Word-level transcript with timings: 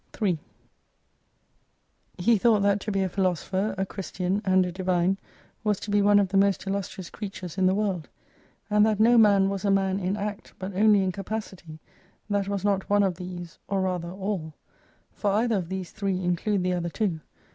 3 0.13 0.39
He 2.17 2.35
thought 2.39 2.61
that 2.61 2.79
to 2.79 2.91
be 2.91 3.03
a 3.03 3.07
Philosopher, 3.07 3.75
a 3.77 3.85
Christian, 3.85 4.41
and 4.43 4.65
a 4.65 4.71
Divine, 4.71 5.19
was 5.63 5.79
to 5.81 5.91
be 5.91 6.01
one 6.01 6.17
of 6.17 6.29
the 6.29 6.37
most 6.37 6.65
illustrious 6.65 7.11
creatures 7.11 7.55
in 7.55 7.67
the 7.67 7.75
world; 7.75 8.09
and 8.67 8.83
that 8.83 8.99
no 8.99 9.15
man 9.19 9.47
was 9.47 9.63
a 9.63 9.69
man 9.69 9.99
in 9.99 10.17
act, 10.17 10.53
but 10.57 10.75
only 10.75 11.03
in 11.03 11.11
capacity, 11.11 11.77
that 12.31 12.47
was 12.47 12.65
not 12.65 12.89
one 12.89 13.03
of 13.03 13.13
these, 13.17 13.59
or 13.67 13.81
rather 13.81 14.09
all. 14.09 14.55
For 15.13 15.29
either 15.33 15.57
of 15.57 15.69
these 15.69 15.91
three 15.91 16.19
include 16.23 16.63
the 16.63 16.73
other 16.73 16.89
two. 16.89 17.19